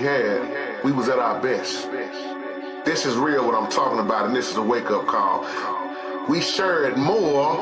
We 0.00 0.06
had, 0.06 0.82
we 0.82 0.92
was 0.92 1.10
at 1.10 1.18
our 1.18 1.42
best. 1.42 1.90
This 2.86 3.04
is 3.04 3.16
real 3.16 3.44
what 3.44 3.54
I'm 3.54 3.70
talking 3.70 3.98
about, 3.98 4.24
and 4.26 4.34
this 4.34 4.50
is 4.50 4.56
a 4.56 4.62
wake-up 4.62 5.06
call. 5.06 5.44
We 6.26 6.40
shared 6.40 6.96
more 6.96 7.56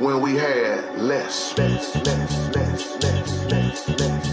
when 0.00 0.20
we 0.20 0.34
had 0.34 0.98
less. 0.98 1.56
less, 1.56 1.94
less, 1.94 2.56
less, 2.56 3.00
less, 3.00 3.48
less, 3.48 3.88
less. 3.88 4.26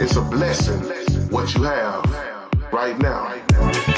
It's 0.00 0.16
a 0.16 0.22
blessing 0.22 0.80
what 1.28 1.54
you 1.54 1.62
have 1.64 2.72
right 2.72 2.98
now. 2.98 3.91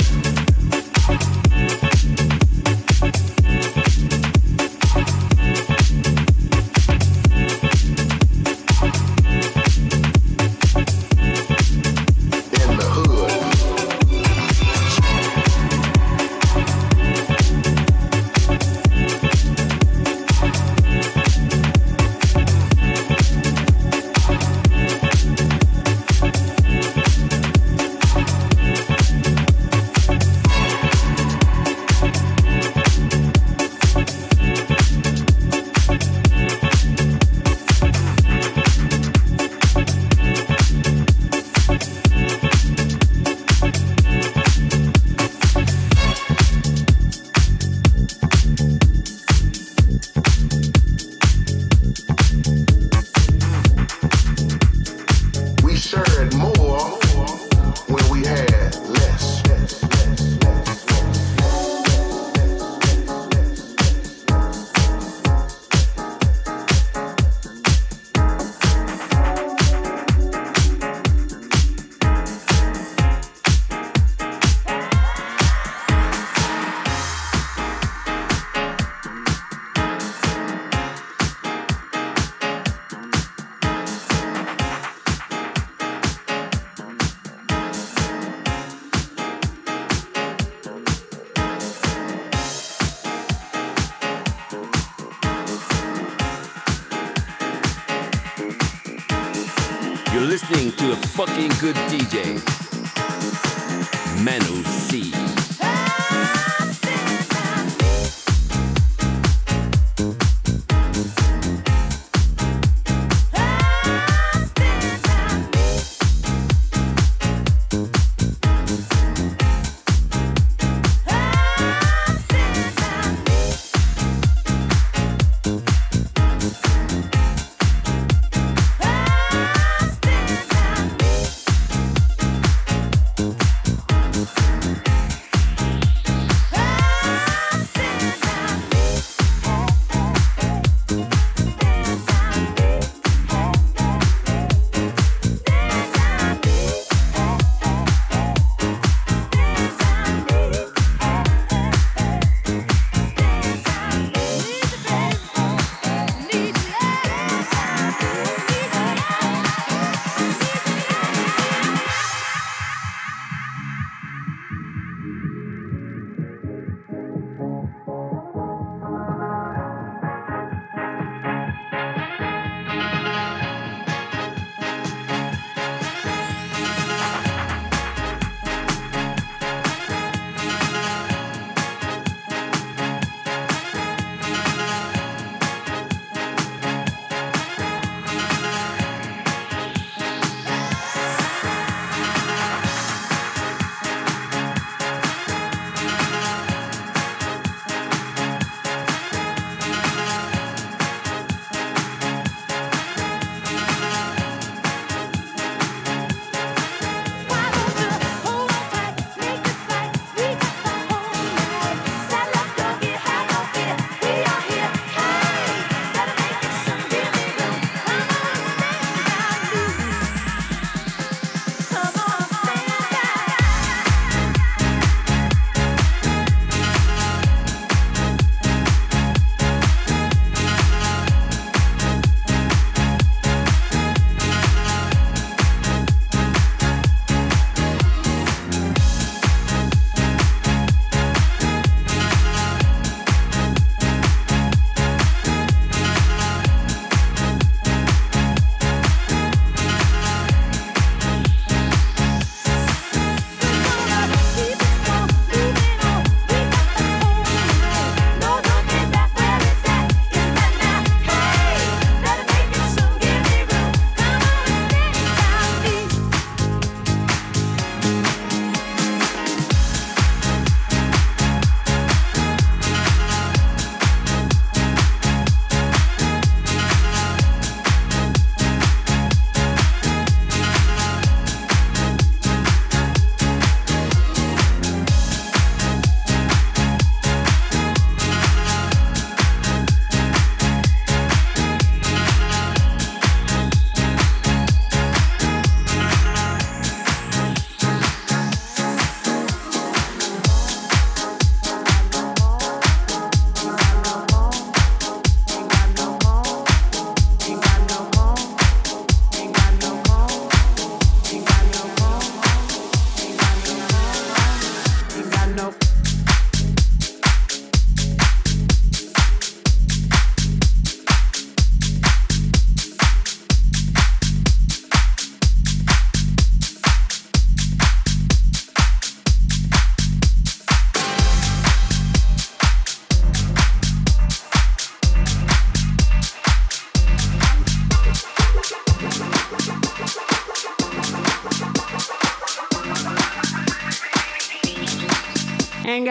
DJs. 102.04 102.43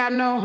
Ain't 0.03 0.42